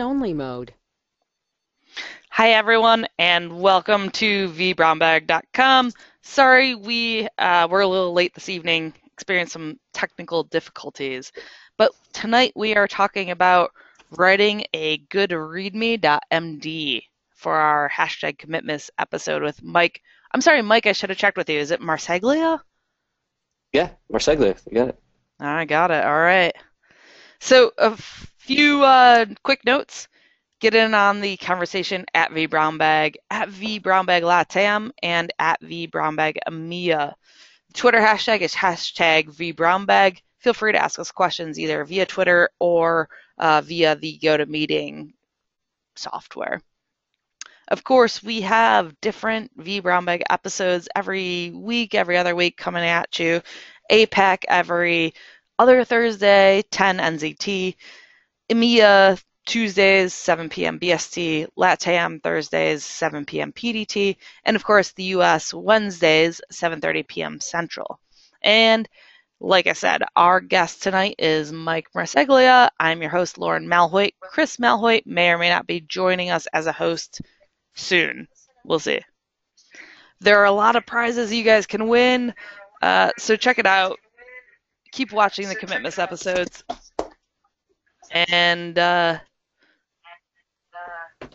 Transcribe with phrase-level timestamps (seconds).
[0.00, 0.74] only mode.
[2.30, 5.92] Hi, everyone, and welcome to vbrownbag.com.
[6.22, 11.32] Sorry, we uh, were a little late this evening, experienced some technical difficulties.
[11.76, 13.72] But tonight we are talking about
[14.16, 17.02] writing a good readme.md
[17.34, 20.02] for our hashtag commitments episode with Mike.
[20.32, 21.58] I'm sorry, Mike, I should have checked with you.
[21.58, 22.60] Is it Marseglia?
[23.72, 24.98] Yeah, Marseglia, you got it.
[25.40, 26.04] I got it.
[26.04, 26.54] All right.
[27.40, 27.96] So, a
[28.48, 30.08] few uh, quick notes.
[30.60, 37.12] Get in on the conversation at V vbrownbag, at vbrownbaglatam, and at vbrownbagemea.
[37.74, 40.22] Twitter hashtag is hashtag V vbrownbag.
[40.38, 45.12] Feel free to ask us questions either via Twitter or uh, via the GoToMeeting
[45.94, 46.62] software.
[47.68, 53.18] Of course, we have different V vBrownBag episodes every week, every other week coming at
[53.18, 53.42] you.
[53.92, 55.12] APAC every
[55.58, 57.74] other Thursday, 10 NZT.
[58.50, 60.78] EMEA Tuesdays, 7 p.m.
[60.78, 63.52] BST, LATAM Thursdays, 7 p.m.
[63.52, 67.40] PDT, and of course the US Wednesdays, 7:30 p.m.
[67.40, 67.98] Central.
[68.42, 68.88] And
[69.40, 72.68] like I said, our guest tonight is Mike Marseglia.
[72.78, 74.12] I'm your host, Lauren Malhoit.
[74.20, 77.20] Chris Malhoit may or may not be joining us as a host
[77.74, 78.28] soon.
[78.64, 79.00] We'll see.
[80.20, 82.34] There are a lot of prizes you guys can win,
[82.82, 83.98] uh, so check it out.
[84.92, 86.64] Keep watching the Commitments episodes.
[88.10, 89.18] And uh,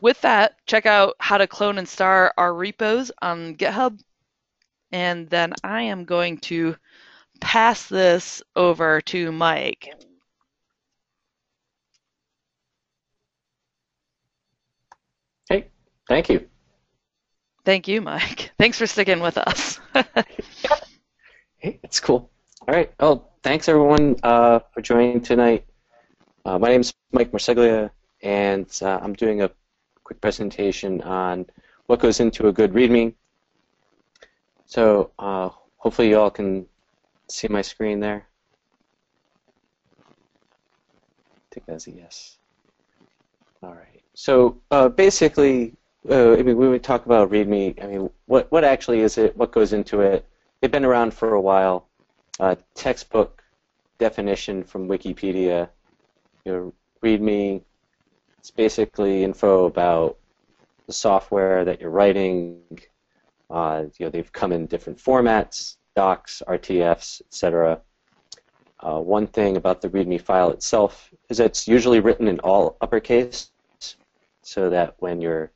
[0.01, 3.99] with that, check out how to clone and star our repos on GitHub.
[4.91, 6.75] And then I am going to
[7.39, 9.89] pass this over to Mike.
[15.49, 15.67] Hey,
[16.07, 16.47] thank you.
[17.65, 18.51] Thank you, Mike.
[18.57, 19.79] Thanks for sticking with us.
[21.57, 22.29] hey, it's cool.
[22.67, 22.91] All right.
[22.99, 25.65] Well, thanks everyone uh, for joining tonight.
[26.45, 27.89] Uh, my name is Mike Marseglia,
[28.21, 29.51] and uh, I'm doing a
[30.03, 31.45] quick presentation on
[31.85, 33.13] what goes into a good README.
[34.65, 36.65] So uh, hopefully you all can
[37.29, 38.27] see my screen there.
[40.01, 40.03] I
[41.49, 42.39] think that's a yes.
[43.61, 44.01] All right.
[44.13, 45.73] So uh, basically,
[46.09, 49.37] uh, I mean, when we talk about README, I mean, what what actually is it?
[49.37, 50.27] What goes into it?
[50.59, 51.87] They've been around for a while.
[52.37, 53.41] Uh, textbook
[53.97, 55.69] definition from Wikipedia.
[56.45, 57.61] You know, README.
[58.37, 60.17] It's basically info about
[60.87, 62.59] the software that you're writing.
[63.49, 67.79] Uh, you know, they've come in different formats, docs, RTFs, etc.
[68.81, 72.75] Uh, one thing about the README file itself is that it's usually written in all
[72.81, 73.51] uppercase,
[74.41, 75.49] so that when you're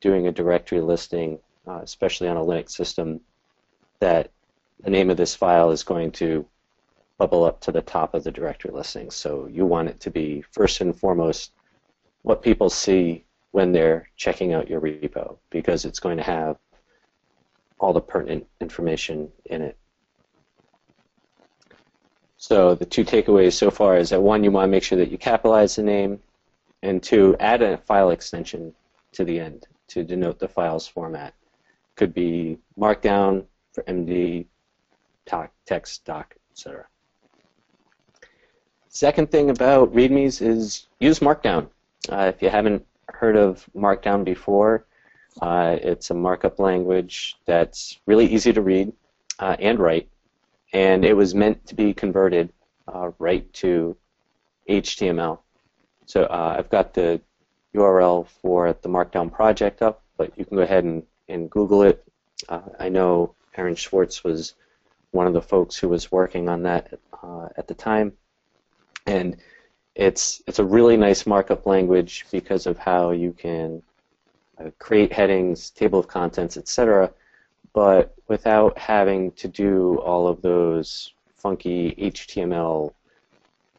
[0.00, 3.20] doing a directory listing, uh, especially on a Linux system,
[3.98, 4.30] that
[4.84, 6.46] the name of this file is going to
[7.18, 9.10] bubble up to the top of the directory listing.
[9.10, 11.52] So you want it to be first and foremost
[12.22, 16.56] what people see when they're checking out your repo because it's going to have
[17.78, 19.76] all the pertinent information in it.
[22.36, 25.10] So the two takeaways so far is that one, you want to make sure that
[25.10, 26.20] you capitalize the name,
[26.82, 28.74] and two, add a file extension
[29.12, 31.34] to the end to denote the file's format.
[31.96, 34.46] Could be Markdown for MD,
[35.64, 36.86] text, doc, etc.
[38.94, 41.68] Second thing about READMEs is use Markdown.
[42.08, 44.86] Uh, if you haven't heard of Markdown before,
[45.42, 48.92] uh, it's a markup language that's really easy to read
[49.40, 50.08] uh, and write,
[50.72, 52.52] and it was meant to be converted
[52.86, 53.96] uh, right to
[54.70, 55.40] HTML.
[56.06, 57.20] So uh, I've got the
[57.74, 62.04] URL for the Markdown project up, but you can go ahead and, and Google it.
[62.48, 64.54] Uh, I know Aaron Swartz was
[65.10, 66.96] one of the folks who was working on that
[67.56, 68.12] at the time,
[69.06, 69.36] and
[69.94, 73.82] it's it's a really nice markup language because of how you can
[74.58, 77.10] uh, create headings, table of contents, etc.,
[77.72, 82.92] but without having to do all of those funky HTML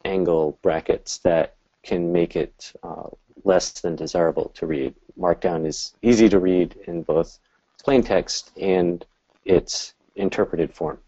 [0.04, 3.08] angle brackets that can make it uh,
[3.44, 4.94] less than desirable to read.
[5.18, 7.38] Markdown is easy to read in both
[7.82, 9.04] plain text and
[9.44, 10.98] its interpreted form.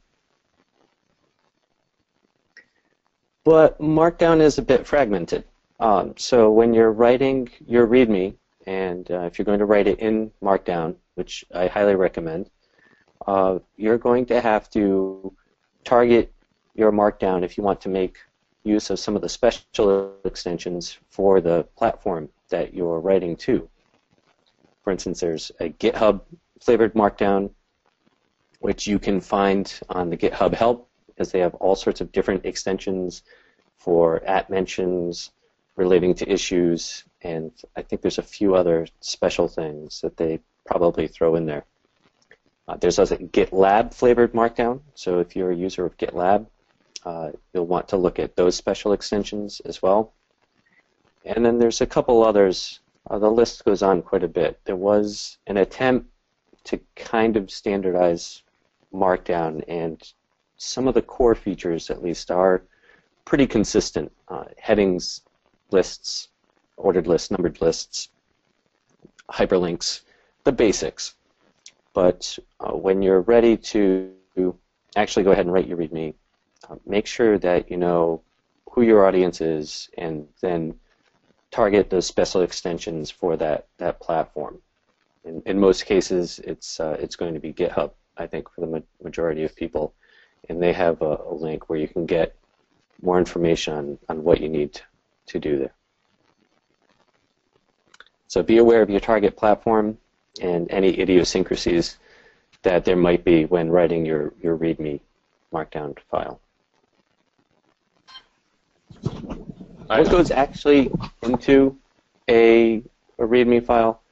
[3.49, 5.43] But Markdown is a bit fragmented.
[5.81, 8.35] Um, so when you're writing your README,
[8.67, 12.51] and uh, if you're going to write it in Markdown, which I highly recommend,
[13.27, 15.35] uh, you're going to have to
[15.83, 16.31] target
[16.75, 18.19] your Markdown if you want to make
[18.65, 23.67] use of some of the special extensions for the platform that you're writing to.
[24.85, 26.21] For instance, there's a GitHub
[26.61, 27.49] flavored Markdown,
[28.61, 30.88] which you can find on the GitHub help,
[31.19, 33.25] because they have all sorts of different extensions
[33.77, 35.33] for at mentions
[35.75, 41.09] relating to issues and I think there's a few other special things that they probably
[41.09, 41.65] throw in there.
[42.69, 46.47] Uh, there's also GitLab flavored Markdown, so if you're a user of GitLab,
[47.05, 50.13] uh, you'll want to look at those special extensions as well.
[51.25, 52.79] And then there's a couple others.
[53.11, 54.61] Uh, the list goes on quite a bit.
[54.65, 56.07] There was an attempt
[56.65, 58.43] to kind of standardize
[58.93, 60.01] Markdown, and
[60.59, 62.63] some of the core features, at least, are
[63.25, 64.13] pretty consistent.
[64.29, 65.23] Uh, headings,
[65.71, 66.29] lists,
[66.77, 68.11] ordered lists, numbered lists,
[69.31, 70.03] hyperlinks,
[70.45, 71.15] the basics.
[71.95, 74.13] But uh, when you're ready to
[74.97, 76.15] actually go ahead and write your README,
[76.69, 78.23] uh, make sure that you know
[78.71, 80.75] who your audience is and then
[81.51, 84.59] target those special extensions for that, that platform.
[85.25, 88.67] In, in most cases, it's, uh, it's going to be GitHub, I think, for the
[88.67, 89.95] ma majority of people.
[90.49, 92.35] And they have a, a, link where you can get
[93.03, 94.81] more information on, on what you need
[95.27, 95.75] to do there.
[98.29, 99.99] So be aware of your target platform
[100.41, 101.99] and any idiosyncrasies
[102.63, 105.01] that there might be when writing your, your README
[105.53, 106.41] markdown file.
[109.87, 110.91] What goes actually
[111.23, 111.77] into
[112.29, 112.83] a,
[113.19, 114.03] a README file?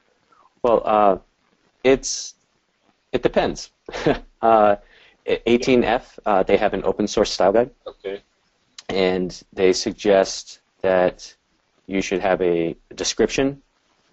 [0.63, 1.17] Well, uh,
[1.83, 2.35] it's
[3.11, 3.71] it depends.
[4.41, 4.75] uh,
[5.27, 7.71] 18F, uh, they have an open source style guide.
[7.85, 8.21] Okay.
[8.89, 11.35] And they suggest that
[11.87, 13.61] you should have a description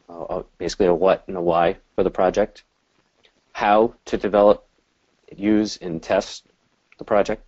[0.09, 2.65] uh, basically a what and a why for the project,
[3.53, 4.67] how to develop,
[5.37, 6.47] use, and test
[6.99, 7.43] the project,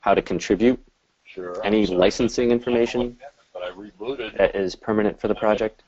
[0.00, 0.80] how to contribute,
[1.24, 3.16] sure, any licensing information
[4.36, 5.82] that is permanent for the project,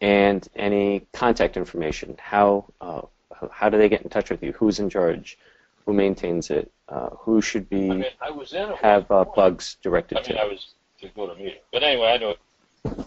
[0.00, 2.16] and any contact information.
[2.18, 3.02] How uh,
[3.50, 4.52] how do they get in touch with you?
[4.52, 5.38] Who's in charge?
[5.86, 6.70] Who maintains it?
[6.88, 10.30] Uh, who should be I mean, I was in have uh, bugs directed I mean,
[10.32, 10.40] to?
[10.40, 13.06] I was to go to meeting, but anyway, I know it.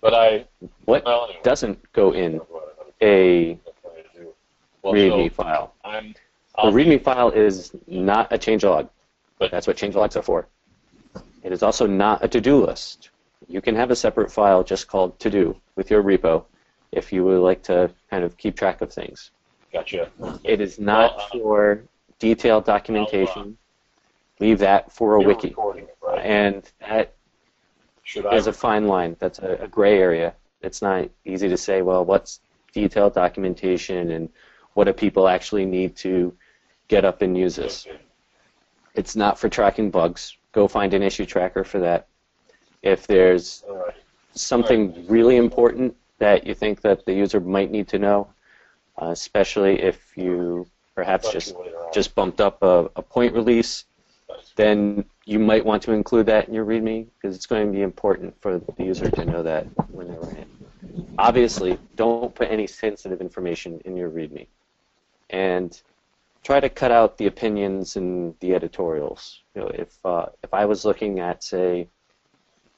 [0.00, 0.46] But I
[0.86, 3.54] What well, anyway, doesn't go in that's what I was a
[4.18, 4.34] to.
[4.82, 5.74] Well, README so file?
[5.84, 6.14] I'm.
[6.56, 8.88] A I'll- README file is not a changelog.
[9.38, 10.48] But- That's what changelogs are for.
[11.42, 13.10] It is also not a to-do list.
[13.48, 16.44] You can have a separate file just called to-do with your repo
[16.92, 19.30] if you would like to kind of keep track of things.
[19.72, 20.10] Gotcha.
[20.44, 21.84] It is not Well, uh, for
[22.18, 23.56] detailed documentation.
[24.40, 25.54] Leave that for a wiki.
[25.56, 26.24] right?
[26.24, 27.14] And that
[28.02, 29.16] Should is a fine line.
[29.18, 30.34] That's a, a gray area.
[30.62, 32.40] It's not easy to say, well, what's
[32.72, 34.28] detailed documentation and
[34.74, 36.34] what do people actually need to
[36.88, 37.86] get up and use this?
[38.94, 40.36] It's not for tracking bugs.
[40.52, 42.08] Go find an issue tracker for that.
[42.82, 43.64] If there's
[44.32, 48.28] something really important that you think that the user might need to know,
[49.00, 51.92] uh, especially if you perhaps just you later on.
[51.92, 53.84] just bumped up a, a point release,
[54.56, 57.82] then you might want to include that in your README because it's going to be
[57.82, 60.48] important for the user to know that when they're running it.
[61.18, 64.46] Obviously, don't put any sensitive information in your README.
[65.30, 65.80] And
[66.42, 69.40] try to cut out the opinions and the editorials.
[69.54, 71.88] You know, if uh, if I was looking at say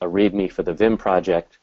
[0.01, 1.59] a README for the Vim project,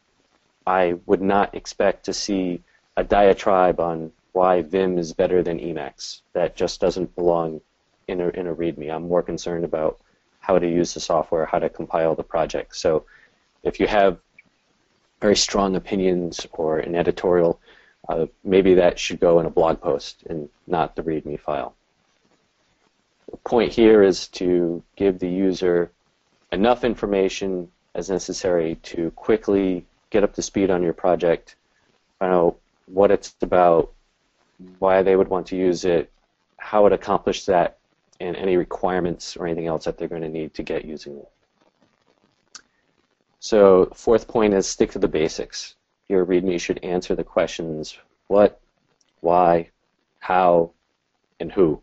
[0.65, 2.61] I would not expect to see
[2.97, 6.21] a diatribe on why Vim is better than Emacs.
[6.33, 7.61] That just doesn't belong
[8.07, 8.91] in a in a README.
[8.91, 9.99] I'm more concerned about
[10.39, 12.75] how to use the software, how to compile the project.
[12.75, 13.05] So
[13.63, 14.17] if you have
[15.21, 17.59] very strong opinions or an editorial,
[18.07, 21.75] uh, maybe that should go in a blog post and not the README file.
[23.29, 25.91] The point here is to give the user
[26.51, 31.55] enough information as necessary to quickly get up to speed on your project,
[32.17, 33.91] find out what it's about,
[34.79, 36.11] why they would want to use it,
[36.57, 37.77] how it accomplishes that,
[38.19, 41.29] and any requirements or anything else that they're going to need to get using it.
[43.39, 45.75] So fourth point is stick to the basics.
[46.09, 47.97] Your README should answer the questions
[48.27, 48.59] what,
[49.21, 49.69] why,
[50.19, 50.71] how,
[51.39, 51.81] and who.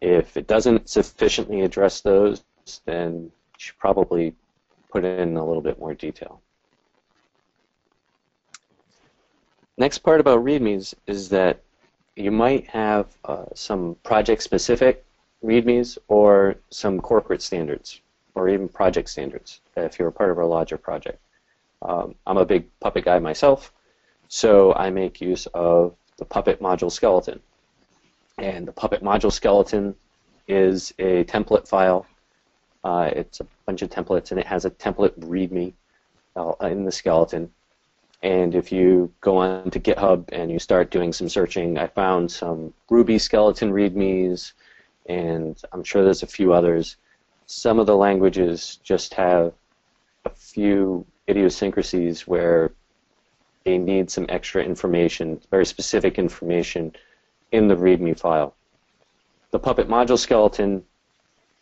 [0.00, 2.44] If it doesn't sufficiently address those,
[2.86, 4.34] then you should probably
[4.90, 6.40] put in a little bit more detail.
[9.76, 11.60] Next part about READMEs is that
[12.16, 15.04] you might have uh, some project-specific
[15.44, 18.00] READMEs or some corporate standards
[18.34, 21.18] or even project standards if you're a part of a larger project.
[21.82, 23.72] Um, I'm a big Puppet guy myself,
[24.28, 27.40] so I make use of the Puppet module skeleton.
[28.38, 29.94] And the Puppet module skeleton
[30.48, 32.06] is a template file.
[32.82, 35.72] Uh, it's a bunch of templates, and it has a template README
[36.36, 37.50] uh, in the skeleton.
[38.24, 42.32] And if you go on to GitHub and you start doing some searching, I found
[42.32, 44.54] some Ruby skeleton READMEs,
[45.04, 46.96] and I'm sure there's a few others.
[47.44, 49.52] Some of the languages just have
[50.24, 52.72] a few idiosyncrasies where
[53.64, 56.96] they need some extra information, very specific information
[57.52, 58.54] in the README file.
[59.50, 60.82] The Puppet module skeleton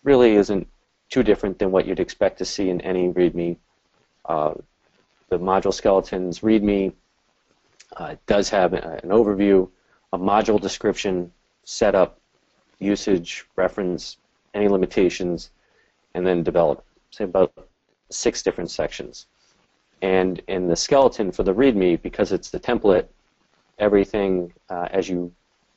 [0.05, 0.69] really isn't
[1.09, 3.57] too different than what you'd expect to see in any README.
[4.25, 4.55] Uh,
[5.33, 6.93] the module skeleton's README
[7.97, 9.67] uh, does have an overview,
[10.13, 11.33] a module description,
[11.65, 12.21] setup,
[12.81, 14.19] usage, reference,
[14.53, 15.51] any limitations,
[16.13, 16.85] and then develop.
[17.13, 17.51] Say about
[18.11, 19.25] six different sections.
[20.03, 23.07] And in the skeleton for the README, because it's the template,
[23.79, 25.33] everything uh, as you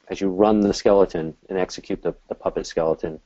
[0.09, 3.21] as you run the skeleton and execute the, the puppet skeleton,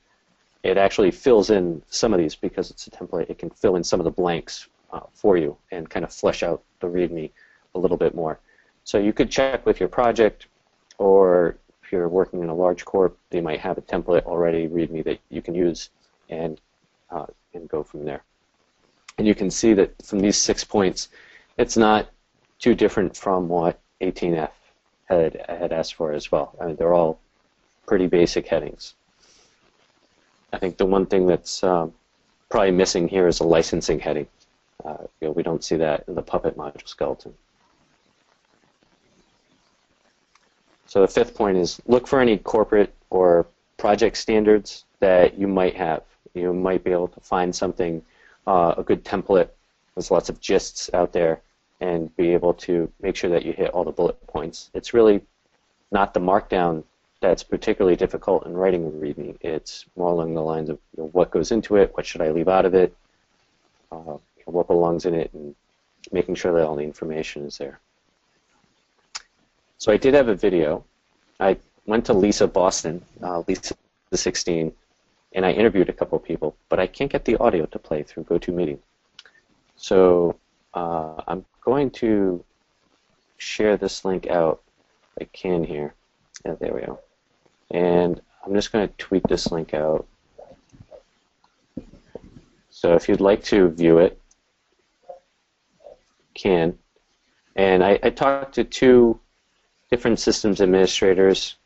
[0.62, 3.32] it actually fills in some of these because it's a template.
[3.32, 6.44] It can fill in some of the blanks uh, for you and kind of flesh
[6.44, 7.32] out the README
[7.76, 8.40] a little bit more.
[8.84, 10.48] So you could check with your project,
[10.98, 15.04] or if you're working in a large corp, they might have a template already README
[15.06, 15.90] that you can use
[16.30, 16.60] and
[17.12, 18.24] uh, and go from there.
[19.18, 21.10] And you can see that from these six points,
[21.58, 22.10] it's not
[22.60, 24.52] too different from what 18F
[25.06, 26.56] had had asked for as well.
[26.62, 27.20] I mean, they're all
[27.86, 28.94] pretty basic headings.
[30.54, 31.94] I think the one thing that's um,
[32.50, 34.28] probably missing here is a licensing heading.
[34.84, 37.34] Uh, you know, we don't see that in the Puppet module skeleton.
[40.88, 43.46] So the fifth point is look for any corporate or
[43.78, 46.04] project standards that you might have.
[46.34, 48.02] You might be able to find something,
[48.48, 49.50] uh, a good template.
[49.96, 51.42] There's lots of gists out there,
[51.82, 54.70] and be able to make sure that you hit all the bullet points.
[54.74, 55.22] It's really
[55.92, 56.84] not the markdown
[57.22, 59.38] that's particularly difficult in writing a reading.
[59.42, 62.32] It's more along the lines of you know, what goes into it, what should I
[62.32, 62.96] leave out of it,
[63.92, 64.18] uh,
[64.50, 65.56] what belongs in it, and
[66.12, 67.80] making sure that all the information is there.
[69.78, 70.84] So I did have a video.
[71.40, 73.76] I went to LISA Boston, uh, LISA
[74.14, 74.74] 16,
[75.34, 78.04] and I interviewed a couple of people, but I can't get the audio to play
[78.04, 78.80] through GoToMeeting.
[79.78, 80.38] So
[80.74, 82.44] uh, I'm going to
[83.38, 84.62] share this link out
[85.16, 85.94] if I can here.
[86.46, 87.00] Yeah, there we go.
[87.72, 90.08] And I'm just going to tweet this link out.
[92.70, 94.20] So if you'd like to view it,
[96.42, 96.78] can.
[97.56, 99.20] And I, I talked to two
[99.90, 101.58] different systems administrators,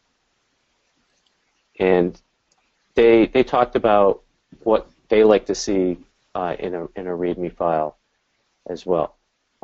[1.80, 2.20] and
[2.96, 4.24] they they talked about
[4.64, 5.98] what they like to see
[6.36, 7.98] uh, in a in a README file
[8.68, 9.16] as well,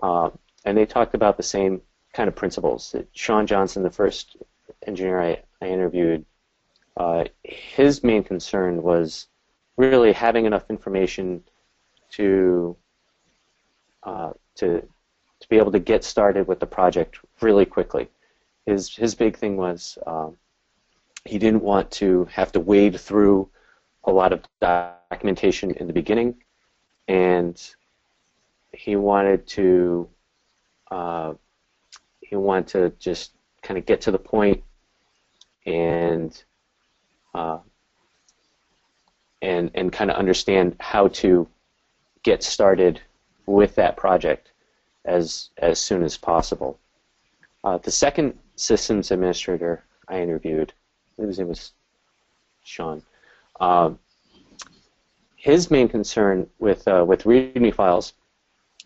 [0.03, 1.81] um, and they talked about the same
[2.13, 2.91] kind of principles.
[2.91, 4.37] That Sean Johnson, the first
[4.85, 6.25] engineer I, I interviewed,
[6.97, 9.27] uh, his main concern was
[9.77, 11.43] really having enough information
[12.11, 12.75] to
[14.03, 14.87] uh, to
[15.39, 18.09] to be able to get started with the project really quickly.
[18.65, 20.37] His his big thing was um,
[21.25, 23.49] he didn't want to have to wade through
[24.03, 26.35] a lot of documentation in the beginning,
[27.07, 27.75] and
[28.73, 30.09] he wanted to
[30.91, 31.33] uh,
[32.21, 33.31] he wanted to just
[33.61, 34.63] kind of get to the point
[35.65, 36.43] and
[37.33, 37.59] uh,
[39.41, 41.47] and and kind of understand how to
[42.23, 43.01] get started
[43.45, 44.51] with that project
[45.05, 46.79] as as soon as possible.
[47.63, 50.73] Uh, the second systems administrator I interviewed,
[51.19, 51.73] I his name was
[52.63, 53.03] Sean.
[53.59, 53.99] Um,
[55.35, 58.13] his main concern with uh, with README files,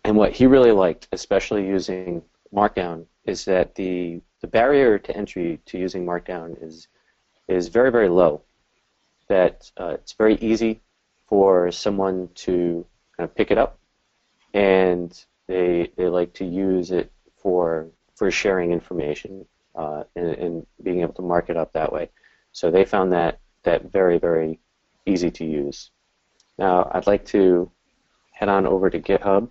[0.04, 5.60] and what he really liked, especially using Markdown, is that the the barrier to entry
[5.66, 6.88] to using Markdown is
[7.48, 8.42] is very very low.
[9.28, 10.80] That uh, it's very easy
[11.26, 13.78] for someone to kind of pick it up,
[14.52, 15.12] and
[15.46, 21.14] they they like to use it for for sharing information uh, and, and being able
[21.14, 22.08] to mark it up that way.
[22.52, 24.60] So they found that that very very
[25.06, 25.90] easy to use.
[26.58, 27.70] Now I'd like to
[28.32, 29.48] head on over to GitHub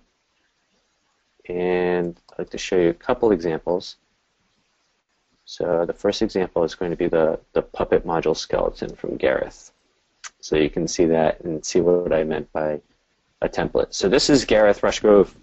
[1.48, 3.96] and I'd like to show you a couple examples.
[5.44, 9.72] So the first example is going to be the, the Puppet module skeleton from Gareth.
[10.40, 12.80] So you can see that and see what I meant by
[13.42, 13.92] a template.
[13.92, 15.34] So this is Gareth Rushgrove,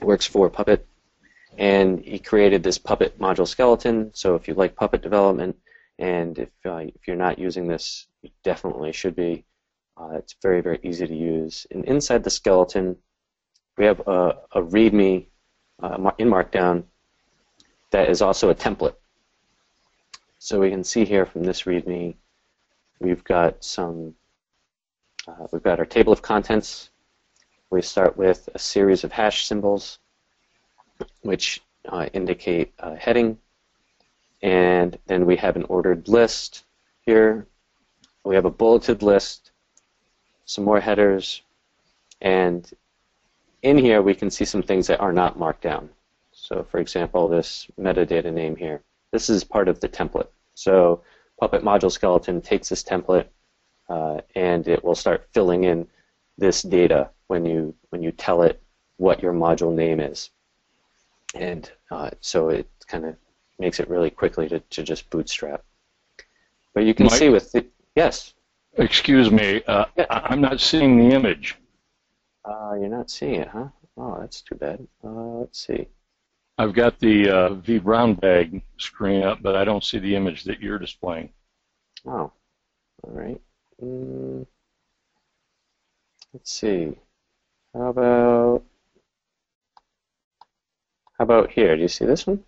[0.00, 0.86] works for Puppet,
[1.58, 4.10] and he created this Puppet module skeleton.
[4.14, 5.56] So if you like Puppet development,
[5.98, 9.44] and if, uh, if you're not using this, you definitely should be.
[9.96, 11.66] Uh, it's very, very easy to use.
[11.70, 12.96] And inside the skeleton,
[13.76, 15.26] we have a, a README
[15.82, 16.84] uh, in Markdown
[17.90, 18.94] that is also a template.
[20.38, 22.14] So we can see here from this README,
[22.98, 24.14] we've got some,
[25.28, 26.90] uh, we've got our table of contents.
[27.70, 30.00] We start with a series of hash symbols,
[31.22, 33.38] which uh, indicate a heading,
[34.42, 36.64] and then we have an ordered list
[37.02, 37.46] here.
[38.24, 39.52] We have a bulleted list,
[40.46, 41.42] some more headers,
[42.20, 42.68] and
[43.62, 45.90] in here, we can see some things that are not marked down.
[46.32, 48.82] So, for example, this metadata name here.
[49.12, 50.28] This is part of the template.
[50.54, 51.02] So,
[51.38, 53.26] Puppet module skeleton takes this template
[53.88, 55.86] uh, and it will start filling in
[56.36, 58.60] this data when you when you tell it
[58.96, 60.30] what your module name is.
[61.34, 63.14] And uh, so it kind of
[63.58, 65.62] makes it really quickly to, to just bootstrap.
[66.74, 67.18] But you can Mike?
[67.20, 68.34] see with the, yes,
[68.74, 70.06] Excuse me, uh, Yeah.
[70.10, 71.56] I'm not seeing the image.
[72.44, 73.68] uh, you're not seeing it, huh?
[73.96, 74.86] Oh, that's too bad.
[75.04, 75.86] Uh, let's see.
[76.58, 80.44] I've got the uh, V Brown bag screen up, but I don't see the image
[80.44, 81.32] that you're displaying.
[82.06, 82.32] Oh,
[83.02, 83.40] all right.
[83.82, 84.46] Mm,
[86.32, 86.96] let's see.
[87.74, 88.62] How about
[91.18, 91.76] how about here?
[91.76, 92.42] Do you see this one?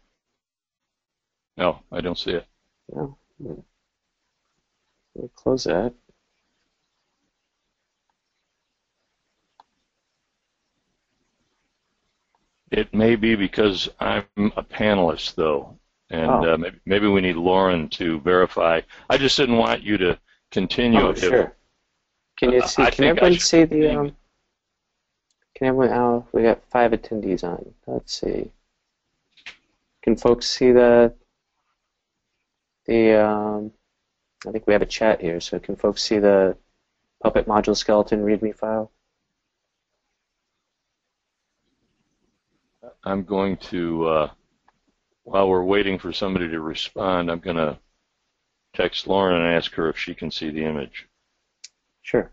[1.57, 2.47] No, I don't see it.
[2.95, 3.17] No.
[5.15, 5.93] We'll close that.
[12.71, 14.25] It may be because I'm
[14.57, 15.79] a panelist, though,
[16.11, 16.55] and Oh.
[16.55, 18.81] uh, maybe, maybe we need Lauren to verify.
[19.11, 20.19] I just didn't want you to
[20.51, 21.01] continue.
[21.01, 21.55] Oh, sure.
[22.39, 22.83] Can you Uh, see?
[22.83, 23.89] I can everyone see the?
[23.95, 24.17] Um,
[25.55, 25.91] can everyone?
[25.91, 27.75] Oh, we got five attendees on.
[27.87, 28.51] Let's see.
[30.03, 31.15] Can folks see the?
[32.87, 33.73] The um,
[34.47, 35.41] I think we have a chat here.
[35.41, 36.57] So can folks see the
[37.23, 38.91] Puppet module skeleton README file?
[43.05, 44.31] I'm going to, uh,
[45.25, 47.79] while we're waiting for somebody to respond, I'm going to
[48.75, 51.09] text Lauren and ask her if she can see the image.
[52.03, 52.31] Sure.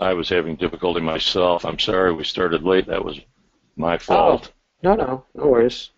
[0.00, 1.64] I was having difficulty myself.
[1.64, 2.86] I'm sorry we started late.
[2.86, 3.20] That was
[3.76, 4.52] my fault.
[4.52, 5.90] Oh, No, no, no worries.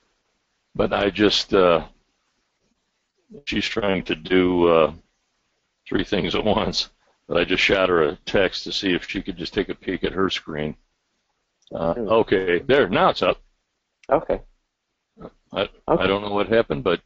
[0.75, 1.87] But I just, uh,
[3.47, 4.93] she's trying to do uh,
[5.89, 6.91] three things at once.
[7.29, 9.75] But I just shot her a text to see if she could just take a
[9.75, 10.77] peek at her screen.
[11.75, 12.09] Uh, Hmm.
[12.09, 13.41] okay, there, now it's up.
[14.11, 14.41] Okay.
[15.53, 15.71] I, Okay.
[15.89, 17.01] I don't know what happened, but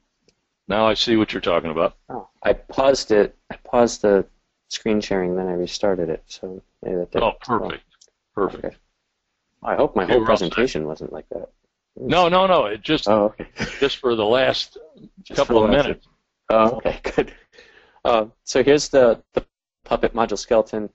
[0.69, 1.97] now I see what you're talking about.
[2.09, 3.37] Oh, I paused it.
[3.51, 4.27] I paused the
[4.69, 6.23] screen sharing, then I restarted it.
[6.27, 7.23] So maybe that did.
[7.23, 7.85] Oh, perfect.
[8.35, 8.65] Perfect.
[8.65, 8.77] Okay.
[9.63, 11.49] I hope my whole presentation wasn't like that.
[11.97, 12.67] No, no, no.
[12.67, 13.49] It just Oh, okay.
[13.81, 14.79] just for the last
[15.23, 16.07] Just couple of minutes.
[16.51, 17.33] Oh, okay, good.
[18.05, 19.45] Uh, so here's the, the
[19.85, 20.89] Puppet module skeleton I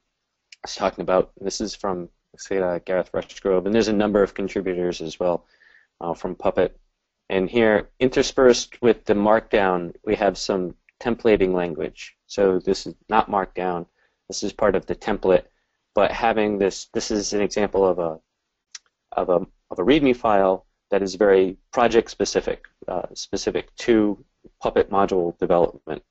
[0.63, 1.31] was talking about.
[1.41, 5.45] This is from, say, uh, Gareth Rushgrove, and there's a number of contributors as well
[5.99, 6.77] uh, from Puppet.
[7.29, 12.15] And here, interspersed with the Markdown, we have some templating language.
[12.31, 13.87] So this is not Markdown.
[14.29, 15.43] This is part of the template,
[15.93, 18.21] but having this, this is an example of a
[19.11, 24.23] of a of a README file that is very project specific, uh, specific to
[24.61, 26.03] Puppet module development.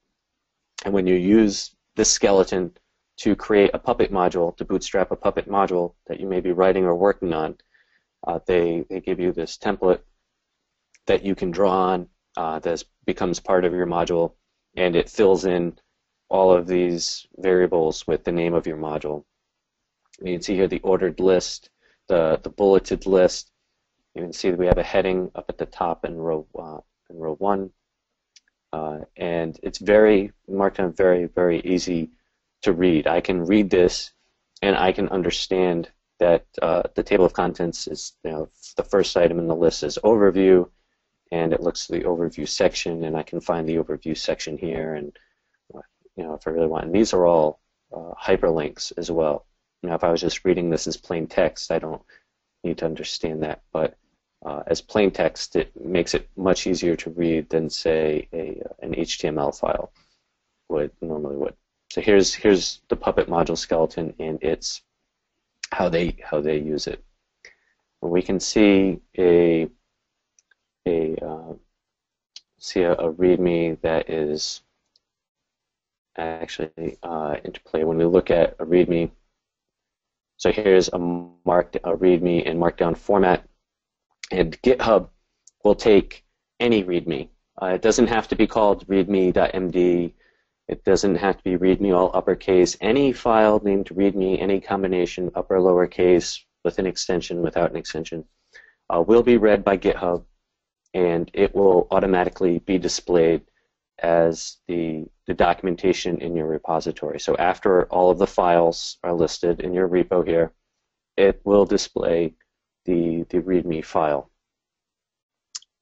[0.84, 2.76] And when you use this skeleton
[3.20, 6.84] to create a Puppet module, to bootstrap a Puppet module that you may be writing
[6.84, 7.56] or working on,
[8.26, 10.00] uh, they, they give you this template
[11.06, 14.34] that you can draw on uh, that becomes part of your module,
[14.76, 15.78] and it fills in
[16.30, 19.24] all of these variables with the name of your module.
[20.20, 21.70] You can see here the ordered list,
[22.08, 23.50] the, the bulleted list.
[24.14, 26.78] You can see that we have a heading up at the top in row uh,
[27.10, 27.70] in row one,
[28.72, 32.10] uh, and it's very Markdown very very easy
[32.62, 33.06] to read.
[33.06, 34.12] I can read this,
[34.62, 39.16] and I can understand that uh, the table of contents is you know the first
[39.16, 40.68] item in the list is overview,
[41.30, 45.16] and it looks the overview section, and I can find the overview section here, and
[46.16, 46.86] you know if I really want.
[46.86, 47.60] And these are all
[47.94, 49.46] uh, hyperlinks as well.
[49.82, 52.02] You know, if I was just reading this as plain text, I don't
[52.62, 53.62] need to understand that.
[53.72, 53.96] But
[54.44, 58.94] uh, as plain text, it makes it much easier to read than, say, a, an
[58.94, 59.92] HTML file
[60.68, 61.54] would normally would.
[61.90, 64.82] So here's here's the Puppet module skeleton and its
[65.72, 67.04] how they how they use it.
[68.00, 69.68] We can see a
[70.86, 71.54] a uh,
[72.58, 74.62] see a, a README that is
[76.20, 77.84] actually uh, interplay.
[77.84, 79.10] When we look at a README,
[80.36, 83.46] so here's a marked a README in Markdown format,
[84.30, 85.08] and GitHub
[85.64, 86.24] will take
[86.58, 87.28] any README.
[87.60, 90.12] Uh, it doesn't have to be called README.md.
[90.68, 92.76] It doesn't have to be README all uppercase.
[92.80, 98.24] Any file named README, any combination upper lowercase with an extension, without an extension,
[98.88, 100.24] uh, will be read by GitHub,
[100.94, 103.42] and it will automatically be displayed
[104.02, 107.20] as the, the documentation in your repository.
[107.20, 110.52] So after all of the files are listed in your repo here,
[111.16, 112.34] it will display
[112.86, 114.30] the, the README file.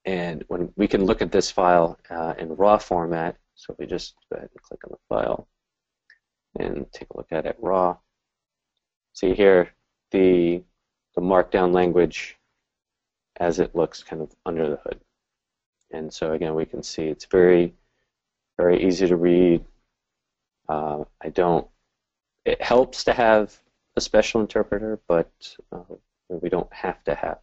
[0.04, 4.14] And when we can look at this file uh, in raw format, So we just
[4.30, 5.48] go ahead and click on the file
[6.60, 7.96] and take a look at it raw,
[9.12, 9.74] see here
[10.12, 10.62] the
[11.16, 12.36] the markdown language
[13.40, 15.00] as it looks kind of under the hood.
[15.90, 17.74] And so again, we can see it's very,
[18.58, 19.64] very easy to read.
[20.68, 21.66] Uh, I don't,
[22.44, 23.56] it helps to have
[23.96, 25.30] a special interpreter, but
[25.72, 25.94] uh,
[26.28, 27.38] we don't have to have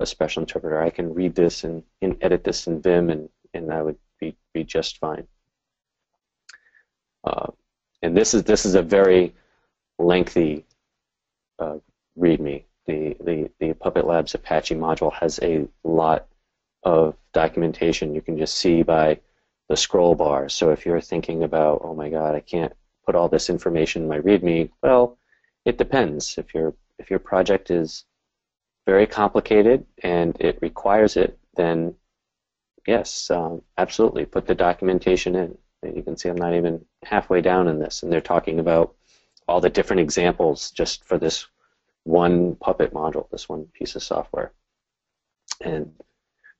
[0.00, 0.82] a special interpreter.
[0.82, 4.36] I can read this and, and edit this in Vim and, and I would be,
[4.52, 5.26] be just fine.
[7.24, 7.52] Uh,
[8.02, 9.34] and this is, this is a very
[9.98, 10.66] lengthy
[11.58, 11.78] uh,
[12.18, 12.64] README.
[12.86, 16.28] The, the, the Puppet Labs Apache module has a lot
[16.84, 19.18] of documentation you can just see by
[19.68, 20.48] the scroll bar.
[20.48, 22.72] So if you're thinking about, oh my God, I can't
[23.04, 25.18] put all this information in my README, well,
[25.64, 26.38] it depends.
[26.38, 28.04] If your if your project is
[28.86, 31.94] very complicated and it requires it, then
[32.86, 35.58] yes, um, absolutely, put the documentation in.
[35.82, 38.94] You can see I'm not even halfway down in this, and they're talking about
[39.48, 41.46] all the different examples just for this
[42.04, 44.52] one Puppet module, this one piece of software.
[45.60, 45.92] And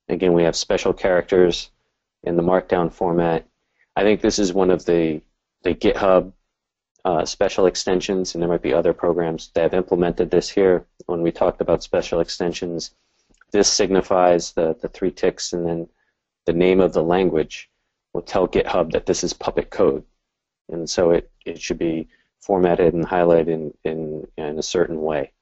[0.09, 1.71] again, we have special characters
[2.27, 3.47] in the Markdown format.
[3.95, 5.23] I think this is one of the,
[5.63, 6.33] the GitHub
[7.05, 10.85] uh, special extensions, and there might be other programs that have implemented this here.
[11.07, 12.91] When we talked about special extensions,
[13.53, 15.89] this signifies the, the three ticks and then
[16.47, 17.71] the name of the language
[18.13, 20.03] will tell GitHub that this is Puppet code.
[20.69, 22.09] And so it, it should be
[22.41, 25.33] formatted and highlighted in, in, in a certain way.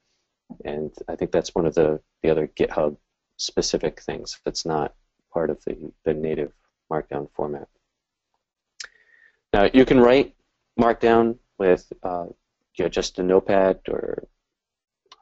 [0.63, 2.97] And I think that's one of the, the other GitHub
[3.37, 4.93] specific things that's not
[5.33, 6.53] part of the, the native
[6.91, 7.67] Markdown format.
[9.53, 10.35] Now you can write
[10.79, 12.25] Markdown with uh,
[12.75, 14.27] you know, just a notepad or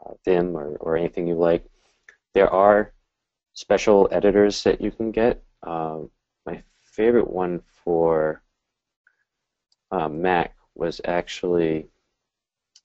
[0.05, 1.63] uh, Vim or, or anything you like.
[2.33, 2.93] There are
[3.53, 5.43] special editors that you can get.
[5.61, 5.99] Uh,
[6.45, 8.41] my favorite one for
[9.91, 11.87] uh, Mac was actually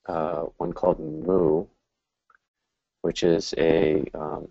[0.07, 1.67] uh, one called Mou,
[3.03, 4.49] which is a um,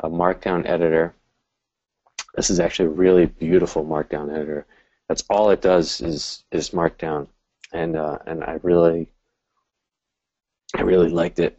[0.00, 1.14] a Markdown editor.
[2.34, 4.66] This is actually a really beautiful Markdown editor.
[5.08, 7.28] That's all it does is is Markdown,
[7.72, 9.08] and uh, and I really
[10.74, 11.58] I really liked it.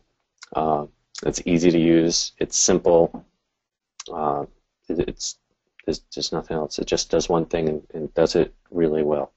[0.55, 0.87] Uh,
[1.23, 2.33] it's easy to use.
[2.39, 3.25] It's simple.
[4.11, 4.45] Uh,
[4.89, 5.37] it, it's
[5.85, 6.79] there's just nothing else.
[6.79, 9.31] It just does one thing and, and does it really well.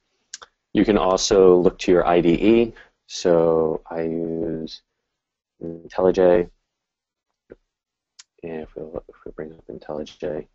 [0.73, 2.73] You can also look to your IDE.
[3.07, 4.83] So I use
[5.63, 6.49] IntelliJ.
[8.43, 10.47] And if we, if we bring up IntelliJ,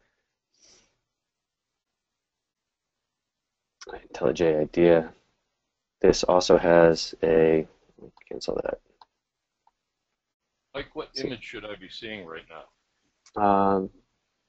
[3.87, 5.13] IntelliJ IDEA,
[6.01, 7.67] this also has a,
[8.29, 8.79] cancel that.
[10.73, 13.41] Like, what image should I be seeing right now?
[13.41, 13.89] Um,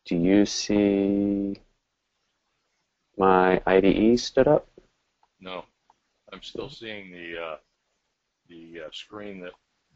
[0.07, 1.57] do you see
[3.17, 4.69] my IDE stood up?
[5.41, 5.65] No,
[6.33, 7.57] I'm still seeing the uh,
[8.49, 9.53] the uh, screen that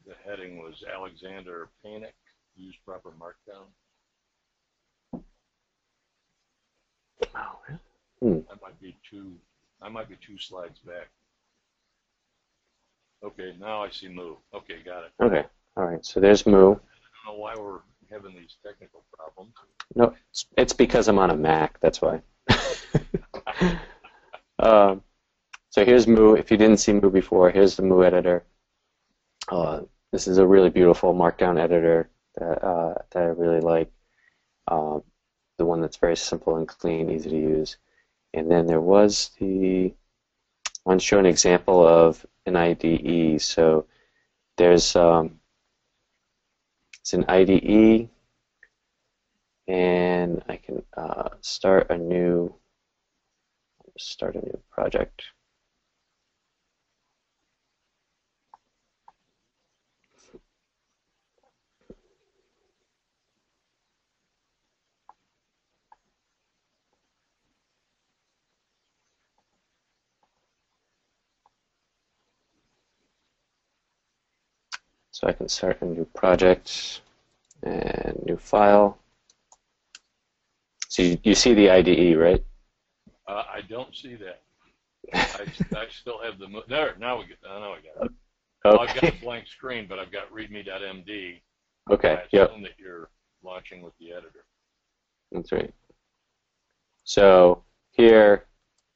[0.07, 2.15] the heading was Alexander Panic,
[2.57, 3.67] use proper markdown.
[8.21, 8.41] Hmm.
[8.51, 9.33] I might be two.
[9.81, 11.09] I might be two slides back.
[13.25, 14.37] Okay, now I see move.
[14.55, 15.13] Okay, got it.
[15.23, 15.45] Okay,
[15.77, 16.05] all right.
[16.05, 16.73] So there's Mou.
[16.73, 16.81] I don't
[17.27, 19.55] know why we're having these technical problems.
[19.95, 21.81] No, it's, it's because I'm on a Mac.
[21.81, 22.21] That's why.
[24.59, 25.03] um,
[25.71, 26.35] so here's Mou.
[26.35, 28.45] If you didn't see Mou before, here's the Mou editor.
[29.49, 29.81] Uh,
[30.13, 33.91] this is a really beautiful Markdown editor that, uh, that I really like.
[34.67, 35.01] Uh,
[35.57, 37.79] the one that's very simple and clean, easy to use.
[38.35, 39.95] And then there was the
[40.87, 43.41] I want show an example of an IDE.
[43.41, 43.87] So
[44.57, 45.41] there's um,
[47.01, 48.09] it's an IDE,
[49.67, 52.55] and I can uh, start a new
[53.99, 55.23] start a new project.
[75.19, 77.01] So I can start a new project
[77.65, 78.97] and new file.
[80.91, 82.45] So you, you see the IDE, right?
[83.27, 84.43] Uh, I don't see that.
[85.13, 85.43] I,
[85.77, 86.95] I still have the there.
[87.01, 87.39] Now we get.
[87.45, 88.13] Uh, now I got it.
[88.65, 91.41] Well, I've got a blank screen, but I've got readme.md.
[91.91, 92.13] Okay.
[92.13, 92.51] I Yep.
[92.63, 93.11] that you're
[93.43, 94.45] launching with the editor.
[95.33, 95.75] That's right.
[97.03, 98.45] So here,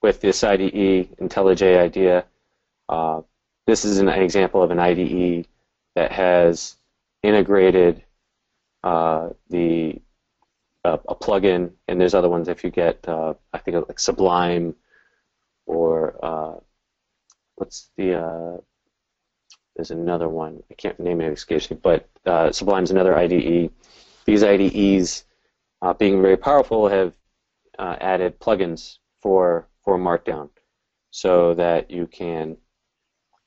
[0.03, 2.25] with this IDE, IntelliJ IDEA,
[2.89, 3.23] uh,
[3.67, 5.49] this is an example of an IDE
[5.95, 6.77] that has
[7.23, 8.05] integrated
[8.83, 10.01] uh, the
[10.85, 14.75] a, a plugin, and there's other ones if you get uh, I think like Sublime
[15.67, 16.61] or uh,
[17.57, 18.57] what's the uh,
[19.77, 23.71] there's another one I can't name it excuse me, but uh, Sublime's another IDE.
[24.25, 25.25] These IDEs,
[25.81, 27.13] uh, being very powerful, have
[27.79, 30.51] uh, added plugins for for Markdown,
[31.11, 32.57] so that you can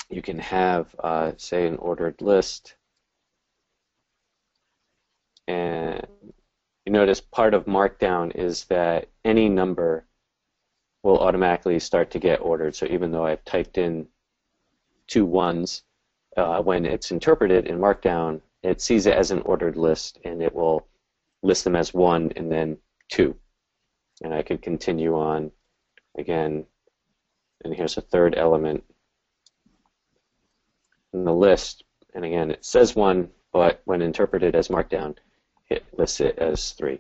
[0.10, 2.76] you can have uh, say an ordered list,
[5.48, 6.06] and
[6.86, 10.06] you notice part of Markdown is that any number
[11.04, 12.76] will automatically start to get ordered.
[12.76, 14.08] So even though I've typed in
[15.08, 15.84] two ones,
[16.38, 20.54] uh, when it's interpreted in Markdown, it sees it as an ordered list and it
[20.54, 20.88] will
[21.44, 22.78] list them as one and then
[23.10, 23.36] two.
[24.24, 25.52] And I could continue on
[26.18, 26.66] again.
[27.64, 28.84] And here's a third element
[31.16, 31.84] in the list.
[32.14, 35.16] And again, it says one, but when interpreted as Markdown,
[35.70, 37.00] it lists it as three.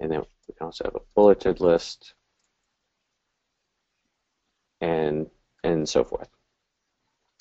[0.00, 2.14] And then we can also have a bulleted list
[4.80, 5.26] and
[5.64, 6.28] and so forth.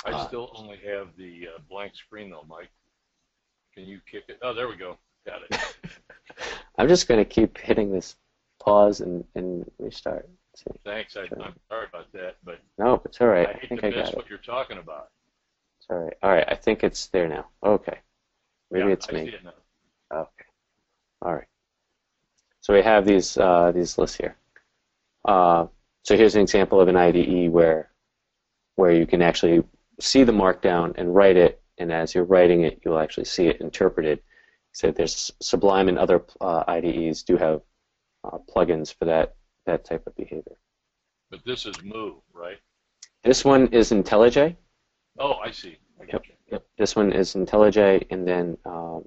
[0.06, 2.70] I Uh, still only have the uh, blank screen though, Mike.
[3.74, 4.40] Can you kick it?
[4.42, 4.98] Oh, there we go.
[5.26, 5.76] Got it.
[6.78, 8.16] I'm just going to keep hitting this
[8.60, 10.30] pause and, and restart.
[10.86, 11.18] Thanks.
[11.18, 13.48] I, I'm sorry about that, but No, it's all right.
[13.48, 14.16] I I hate think to I miss got it.
[14.18, 15.10] what you're talking about.
[15.86, 16.14] It's all right.
[16.24, 16.46] All right.
[16.48, 17.46] I think it's there now.
[17.64, 18.00] Okay.
[18.72, 19.26] Maybe Yeah, it's I me.
[19.26, 19.54] see it now.
[20.12, 20.46] Okay.
[21.22, 21.48] All right.
[22.62, 24.36] So we have these uh, these lists here.
[25.26, 25.68] Uh,
[26.04, 27.92] so here's an example of an IDE where
[28.78, 29.64] where you can actually
[30.00, 33.62] see the markdown and write it, and as you're writing it, you'll actually see it
[33.62, 34.22] interpreted.
[34.72, 37.62] So there's Sublime and other uh, IDEs do have
[38.24, 39.36] uh, plugins for that
[39.68, 40.58] that type of behavior.
[41.30, 42.58] But this is Mou, right?
[43.24, 44.56] This one is IntelliJ.
[45.20, 45.78] Oh, I see.
[46.00, 46.36] I you.
[46.52, 46.66] Yep.
[46.78, 49.06] This one is IntelliJ, and then um,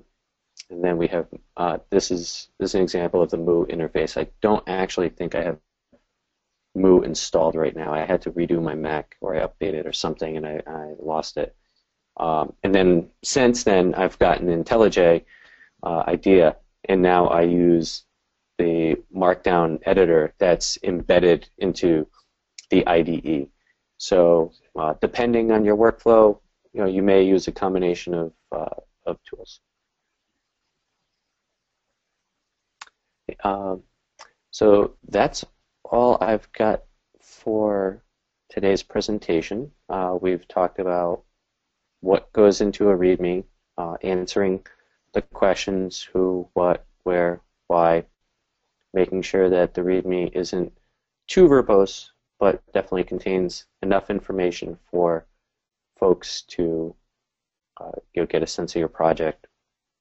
[0.70, 4.20] and then we have uh, this is this is an example of the Mou interface.
[4.20, 5.58] I don't actually think I have
[6.74, 7.92] Mou installed right now.
[7.92, 11.36] I had to redo my Mac or I updated or something, and I, I lost
[11.36, 11.54] it.
[12.18, 15.24] Um, and then since then, I've gotten IntelliJ
[15.82, 16.56] uh, idea,
[16.88, 18.04] and now I use
[18.58, 22.08] the Markdown editor that's embedded into
[22.70, 23.48] the IDE.
[23.98, 26.38] So uh, depending on your workflow,
[26.72, 29.60] you know, you may use a combination of, uh, of tools.
[33.44, 33.82] Um,
[34.50, 35.44] so that's
[35.84, 36.82] all I've got
[37.20, 38.02] for
[38.48, 39.70] today's presentation.
[39.88, 41.24] Uh, we've talked about
[42.00, 43.44] what goes into a README,
[43.76, 44.64] uh, answering
[45.12, 48.04] the questions who, what, where, why,
[48.94, 50.72] making sure that the README isn't
[51.26, 55.26] too verbose, but definitely contains enough information for
[55.98, 56.94] folks to
[57.80, 59.46] uh, you know, get a sense of your project.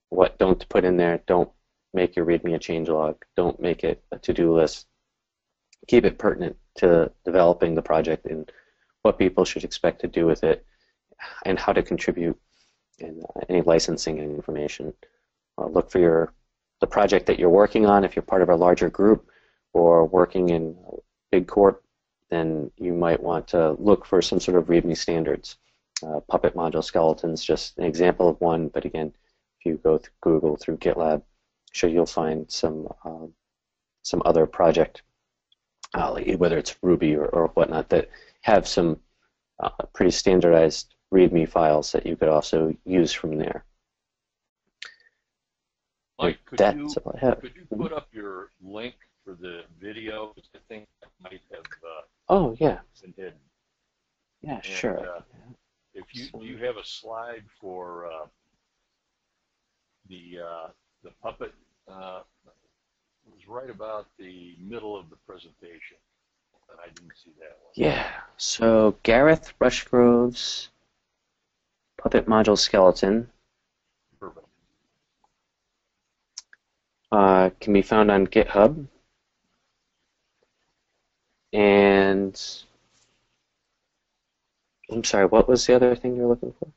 [0.09, 1.21] What don't put in there.
[1.27, 1.49] Don't
[1.93, 3.15] make your README a changelog.
[3.35, 4.87] Don't make it a to-do list.
[5.87, 8.51] Keep it pertinent to developing the project and
[9.01, 10.65] what people should expect to do with it
[11.45, 12.37] and how to contribute
[12.99, 14.93] and uh, any licensing information.
[15.57, 16.33] Uh, look for your
[16.79, 18.03] the project that you're working on.
[18.03, 19.29] If you're part of a larger group
[19.73, 20.97] or working in a
[21.31, 21.83] big corp,
[22.29, 25.57] then you might want to look for some sort of README standards.
[26.03, 29.11] Uh, Puppet module skeletons, just an example of one, but again,
[29.59, 31.23] if you go through Google through GitLab,
[31.71, 33.33] sure you'll find some um,
[34.03, 35.01] some other project,
[35.93, 38.09] uh, whether it's Ruby or, or whatnot, that
[38.41, 38.99] have some
[39.59, 43.65] uh, pretty standardized README files that you could also use from there.
[46.19, 47.41] Mike, could That's you all I have.
[47.41, 50.31] could you put up your link for the video?
[50.33, 53.39] Because I think that might have uh, Oh yeah, been hidden.
[54.41, 54.99] yeah, And, sure.
[55.05, 55.21] uh,
[55.93, 58.27] if you do you have a slide for uh,
[60.09, 60.67] the uh,
[61.03, 61.53] the puppet?
[61.87, 62.21] Uh,
[63.25, 65.97] it was right about the middle of the presentation,
[66.69, 67.73] and I didn't see that one.
[67.75, 68.07] Yeah.
[68.37, 70.69] So Gareth Rushgrove's
[71.97, 73.29] puppet module skeleton
[74.19, 74.47] Perfect.
[77.11, 78.87] uh, can be found on GitHub.
[81.57, 82.39] And
[84.91, 86.67] I'm sorry, what was the other thing you're looking for?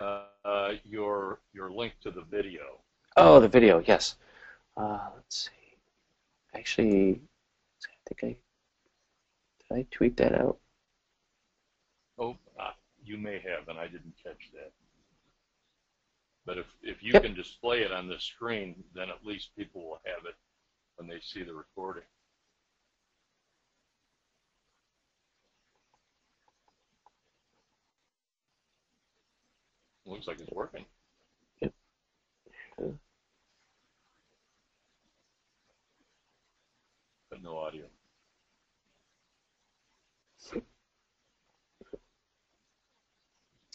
[0.00, 2.80] Uh, uh, your your link to the video.
[3.16, 3.80] Oh, the video.
[3.86, 4.16] Yes.
[4.76, 5.78] Uh, let's see.
[6.54, 7.20] Actually,
[7.84, 8.36] I think I
[9.74, 10.58] did I tweet that out.
[12.18, 12.72] Oh, uh,
[13.04, 14.72] you may have, and I didn't catch that.
[16.46, 17.22] But if, if you Yep.
[17.22, 20.36] can display it on the screen, then at least people will have it
[20.96, 22.04] when they see the recording.
[30.14, 30.84] looks like it's working.
[31.60, 31.72] Yep.
[37.30, 37.84] But no audio.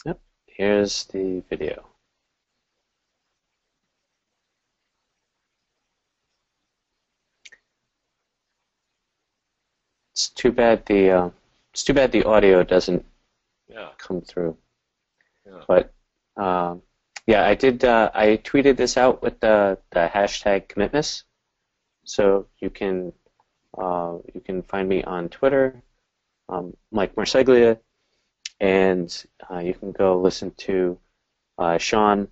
[0.05, 1.85] Yep, here's the video.
[10.13, 11.29] It's too bad the uh,
[11.73, 13.05] it's too bad the audio doesn't
[13.67, 13.89] yeah.
[13.97, 14.57] come through.
[15.45, 15.63] Yeah.
[15.67, 15.93] But
[16.39, 16.81] um,
[17.27, 17.83] yeah, I did.
[17.83, 21.23] Uh, I tweeted this out with the, the hashtag commitmas,
[22.05, 23.13] so you can
[23.77, 25.83] uh, you can find me on Twitter,
[26.47, 27.77] um, Mike Marseglia,
[28.59, 30.97] and uh, you can go listen to
[31.57, 32.29] uh, Sean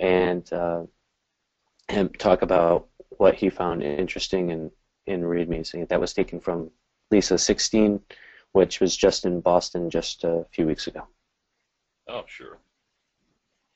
[0.00, 0.82] and uh,
[1.88, 4.70] him talk about what he found interesting in
[5.06, 5.66] in README.
[5.66, 6.70] So that was taken from
[7.10, 8.00] LISA 16,
[8.52, 11.08] which was just in Boston just a few weeks ago.
[12.08, 12.58] Oh, sure.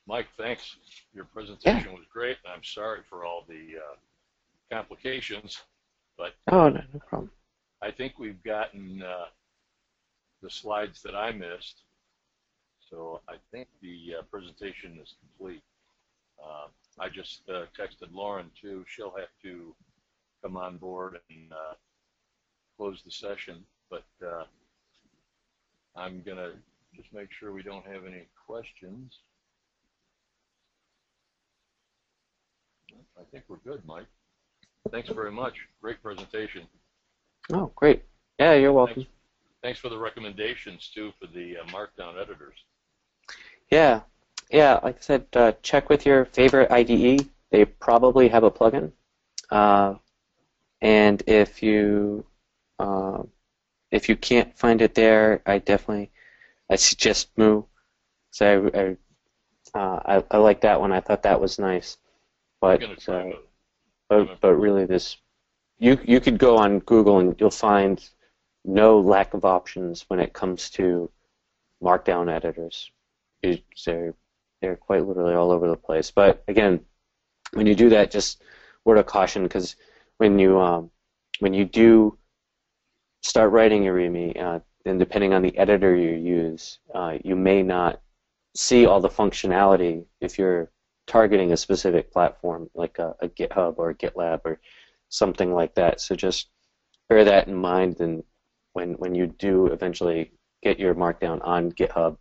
[0.06, 0.76] Mike, thanks.
[1.14, 2.36] Your presentation was great.
[2.46, 3.96] I'm sorry for all the uh,
[4.74, 5.62] complications,
[6.16, 7.30] but Oh, no, no problem.
[7.82, 9.26] I think we've gotten uh,
[10.42, 11.82] the slides that I missed.
[12.88, 15.62] So I think the uh, presentation is complete.
[16.42, 16.68] Uh,
[17.00, 18.84] I just uh, texted Lauren too.
[18.88, 19.74] She'll have to
[20.42, 21.74] come on board and uh,
[22.76, 24.44] close the session, but uh,
[25.96, 26.52] I'm going to
[26.94, 29.18] just make sure we don't have any questions.
[33.18, 34.06] I think we're good, Mike.
[34.90, 35.54] Thanks very much.
[35.80, 36.62] Great presentation.
[37.52, 38.02] Oh, great.
[38.38, 38.94] Yeah, you're welcome.
[38.94, 39.10] Thanks,
[39.62, 42.56] thanks for the recommendations too for the uh, Markdown editors.
[43.70, 44.00] Yeah,
[44.50, 44.78] yeah.
[44.82, 47.28] Like I said, uh, check with your favorite IDE.
[47.50, 48.92] They probably have a plugin.
[49.50, 49.94] Uh,
[50.80, 52.24] and if you
[52.78, 53.22] uh,
[53.90, 56.10] if you can't find it there, I definitely
[56.70, 57.66] I suggest Mou.
[58.30, 58.80] So I
[59.78, 60.92] I, uh, I I like that one.
[60.92, 61.96] I thought that was nice.
[62.66, 63.36] But try uh,
[64.08, 65.16] but but really this
[65.78, 68.08] you you could go on Google and you'll find
[68.64, 71.10] no lack of options when it comes to
[71.82, 72.90] markdown editors.
[73.42, 74.14] It- They're
[74.60, 76.10] they're quite literally all over the place.
[76.10, 76.80] But again,
[77.52, 78.42] when you do that, just
[78.84, 79.76] word of caution because
[80.18, 80.90] when you um,
[81.40, 82.18] when you do
[83.22, 87.62] start writing your README, uh, then depending on the editor you use, uh, you may
[87.62, 88.00] not
[88.54, 90.70] see all the functionality if you're
[91.06, 94.60] targeting a specific platform like a, a GitHub or a GitLab or
[95.08, 96.00] something like that.
[96.00, 96.48] So just
[97.08, 98.22] bear that in mind, and
[98.72, 102.16] when when you do eventually get your Markdown on GitHub,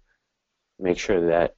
[0.79, 1.55] make sure that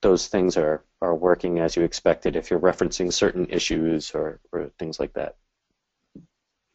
[0.00, 2.34] those things are are working as you expected.
[2.34, 5.36] If you're referencing certain issues or, or things like that.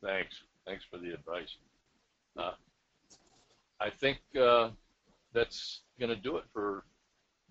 [0.03, 0.35] Thanks.
[0.65, 1.57] Thanks for the advice.
[2.37, 2.51] Uh,
[3.81, 4.69] I think uh,
[5.33, 6.83] that's going to do it for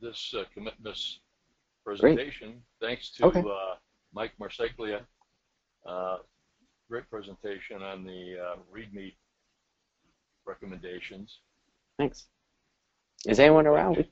[0.01, 1.19] this uh, Commitmas
[1.97, 2.63] presentation.
[2.81, 3.41] Thanks to Okay.
[3.41, 3.77] uh,
[4.13, 5.01] Mike Marseglia.
[5.87, 6.19] Uh,
[6.91, 9.15] great presentation on the uh, README
[10.47, 11.41] recommendations.
[11.97, 12.27] Thanks.
[13.27, 13.97] Is anyone around?
[13.97, 14.05] You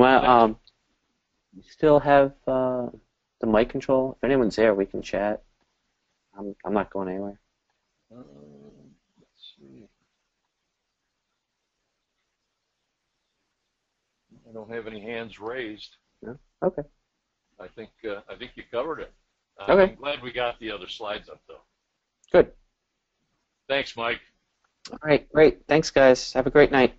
[0.00, 0.58] want um,
[1.54, 2.88] we still have uh,
[3.40, 4.16] the mic control.
[4.16, 5.42] If anyone's there, we can chat.
[6.36, 7.38] I'm I'm not going anywhere.
[8.10, 8.24] Um,
[9.18, 9.86] let's see.
[14.48, 15.96] I don't have any hands raised.
[16.22, 16.38] No?
[16.62, 16.82] Okay.
[17.62, 19.12] I think uh, I think you covered it.
[19.58, 19.92] Uh, Okay.
[19.92, 21.60] I'm glad we got the other slides up though.
[22.32, 22.52] Good.
[23.68, 24.20] Thanks, Mike.
[24.90, 25.64] All right, great.
[25.68, 26.32] Thanks, guys.
[26.32, 26.94] Have a great night.